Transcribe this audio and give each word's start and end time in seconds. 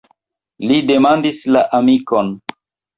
Li 0.71 0.79
demandis 0.93 1.45
la 1.59 1.65
amikon. 1.83 2.37